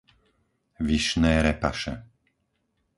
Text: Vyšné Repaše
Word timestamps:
Vyšné 0.79 1.33
Repaše 1.47 1.93